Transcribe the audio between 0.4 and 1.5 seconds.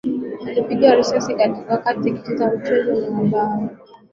Alipigwa risasi